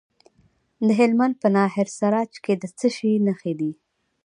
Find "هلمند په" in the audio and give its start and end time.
0.99-1.47